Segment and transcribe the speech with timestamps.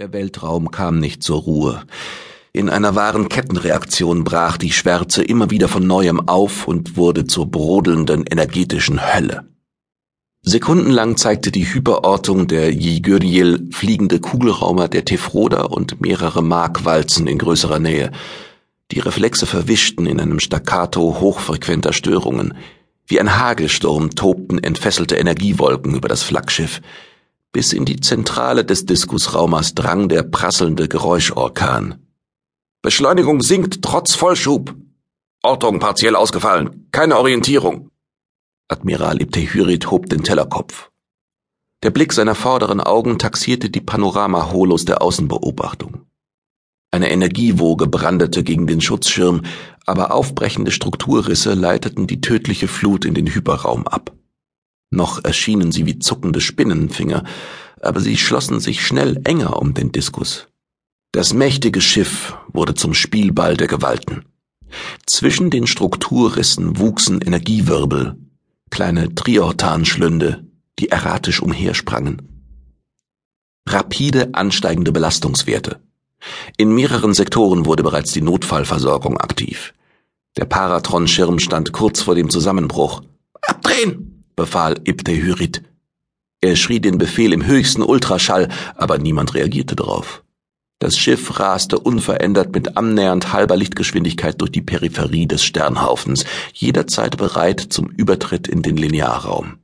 [0.00, 1.82] Der Weltraum kam nicht zur Ruhe.
[2.54, 7.50] In einer wahren Kettenreaktion brach die Schwärze immer wieder von neuem auf und wurde zur
[7.50, 9.44] brodelnden energetischen Hölle.
[10.40, 17.78] Sekundenlang zeigte die Hyperortung der Jiguriel fliegende Kugelraumer der Tefroda und mehrere Markwalzen in größerer
[17.78, 18.10] Nähe.
[18.92, 22.54] Die Reflexe verwischten in einem Staccato hochfrequenter Störungen.
[23.06, 26.80] Wie ein Hagelsturm tobten entfesselte Energiewolken über das Flaggschiff.
[27.52, 32.06] Bis in die Zentrale des Diskusraumers drang der prasselnde Geräuschorkan.
[32.80, 34.74] Beschleunigung sinkt trotz Vollschub.
[35.42, 36.88] Ortung partiell ausgefallen.
[36.92, 37.90] Keine Orientierung.
[38.68, 40.90] Admiral Ibtehyrit hob den Tellerkopf.
[41.82, 46.06] Der Blick seiner vorderen Augen taxierte die Panorama-Holos der Außenbeobachtung.
[46.92, 49.42] Eine Energiewoge brandete gegen den Schutzschirm,
[49.86, 54.12] aber aufbrechende Strukturrisse leiteten die tödliche Flut in den Hyperraum ab.
[54.90, 57.24] Noch erschienen sie wie zuckende Spinnenfinger,
[57.80, 60.48] aber sie schlossen sich schnell enger um den Diskus.
[61.12, 64.24] Das mächtige Schiff wurde zum Spielball der Gewalten.
[65.06, 68.16] Zwischen den Strukturrissen wuchsen Energiewirbel,
[68.70, 70.44] kleine Triortanschlünde,
[70.78, 72.46] die erratisch umhersprangen.
[73.68, 75.80] Rapide ansteigende Belastungswerte.
[76.56, 79.72] In mehreren Sektoren wurde bereits die Notfallversorgung aktiv.
[80.36, 83.02] Der Paratron-Schirm stand kurz vor dem Zusammenbruch.
[83.42, 84.09] Abdrehen!
[84.40, 85.62] Befahl Ibtehyrit.
[86.40, 90.24] Er schrie den Befehl im höchsten Ultraschall, aber niemand reagierte darauf.
[90.78, 96.24] Das Schiff raste unverändert mit annähernd halber Lichtgeschwindigkeit durch die Peripherie des Sternhaufens,
[96.54, 99.58] jederzeit bereit zum Übertritt in den Linearraum.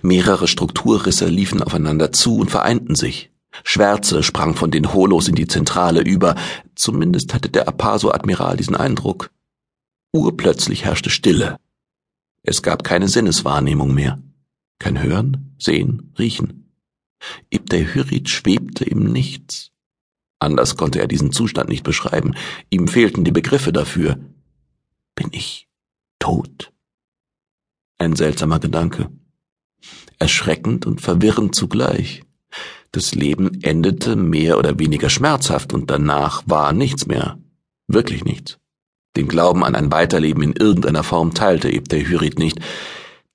[0.00, 3.30] Mehrere Strukturrisse liefen aufeinander zu und vereinten sich.
[3.64, 6.36] Schwärze sprang von den Holos in die Zentrale über,
[6.74, 9.30] zumindest hatte der Apaso-Admiral diesen Eindruck.
[10.12, 11.58] Urplötzlich herrschte Stille.
[12.42, 14.22] Es gab keine Sinneswahrnehmung mehr.
[14.78, 16.72] Kein Hören, Sehen, Riechen.
[17.50, 19.72] Ibn-Hyrid schwebte im Nichts.
[20.38, 22.34] Anders konnte er diesen Zustand nicht beschreiben.
[22.70, 24.18] Ihm fehlten die Begriffe dafür.
[25.14, 25.68] Bin ich
[26.18, 26.72] tot?
[27.98, 29.10] Ein seltsamer Gedanke.
[30.18, 32.22] Erschreckend und verwirrend zugleich.
[32.92, 37.38] Das Leben endete mehr oder weniger schmerzhaft und danach war nichts mehr.
[37.86, 38.59] Wirklich nichts.
[39.16, 42.60] Den Glauben an ein Weiterleben in irgendeiner Form teilte Ebter-Hyrid nicht.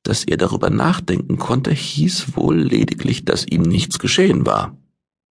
[0.03, 4.78] Dass er darüber nachdenken konnte, hieß wohl lediglich, dass ihm nichts geschehen war.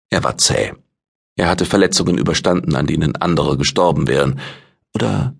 [0.09, 0.73] Er war zäh.
[1.35, 4.39] Er hatte Verletzungen überstanden, an denen andere gestorben wären.
[4.93, 5.35] Oder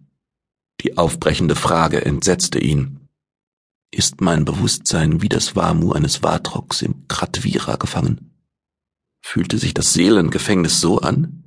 [0.82, 3.00] die aufbrechende Frage entsetzte ihn.
[3.92, 8.32] Ist mein Bewusstsein wie das Wamu eines Vatrox im Kratvira gefangen?
[9.22, 11.44] Fühlte sich das Seelengefängnis so an?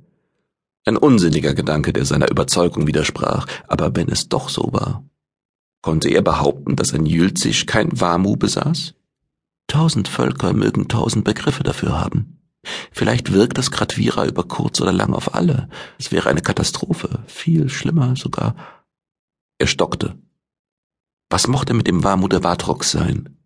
[0.85, 5.03] Ein unsinniger Gedanke, der seiner Überzeugung widersprach, aber wenn es doch so war.
[5.81, 8.93] Konnte er behaupten, dass ein Jülzisch kein Wamu besaß?
[9.67, 12.39] Tausend Völker mögen tausend Begriffe dafür haben.
[12.91, 15.69] Vielleicht wirkt das Kratvira über kurz oder lang auf alle.
[15.99, 18.55] Es wäre eine Katastrophe, viel schlimmer sogar.
[19.57, 20.15] Er stockte.
[21.29, 23.42] Was mochte mit dem Wamu der Vatrox sein?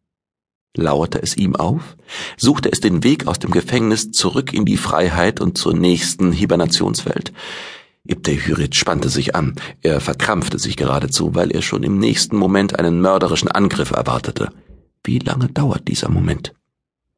[0.77, 1.97] Lauerte es ihm auf?
[2.38, 7.33] Suchte es den Weg aus dem Gefängnis zurück in die Freiheit und zur nächsten Hibernationswelt?
[8.07, 9.55] Ibtehyrit spannte sich an.
[9.81, 14.53] Er verkrampfte sich geradezu, weil er schon im nächsten Moment einen mörderischen Angriff erwartete.
[15.03, 16.53] Wie lange dauert dieser Moment?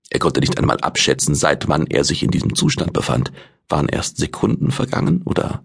[0.10, 3.32] Er konnte nicht einmal abschätzen, seit wann er sich in diesem Zustand befand.
[3.68, 5.64] Waren erst Sekunden vergangen oder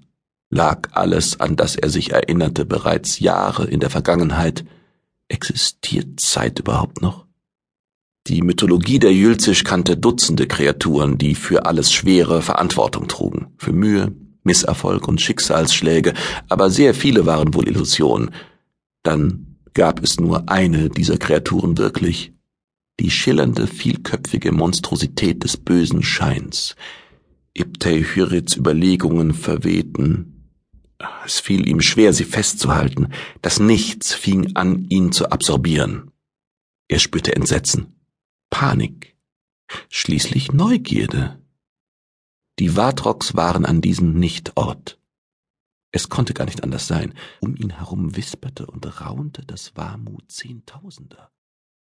[0.50, 4.64] lag alles, an das er sich erinnerte, bereits Jahre in der Vergangenheit?
[5.28, 7.23] Existiert Zeit überhaupt noch?
[8.26, 14.16] Die Mythologie der Jülzisch kannte Dutzende Kreaturen, die für alles Schwere Verantwortung trugen, für Mühe,
[14.44, 16.14] Misserfolg und Schicksalsschläge,
[16.48, 18.30] aber sehr viele waren wohl Illusionen.
[19.02, 22.32] Dann gab es nur eine dieser Kreaturen wirklich,
[22.98, 26.76] die schillernde, vielköpfige Monstrosität des bösen Scheins.
[27.52, 30.50] Ibtei-Hyrits Überlegungen verwehten.
[31.26, 33.08] Es fiel ihm schwer, sie festzuhalten.
[33.42, 36.10] Das Nichts fing an, ihn zu absorbieren.
[36.88, 37.94] Er spürte Entsetzen.
[38.54, 39.16] Panik,
[39.88, 41.42] schließlich Neugierde.
[42.60, 45.00] Die Watrox waren an diesem Nichtort.
[45.90, 47.14] Es konnte gar nicht anders sein.
[47.40, 51.32] Um ihn herum wisperte und raunte das Warmut Zehntausender.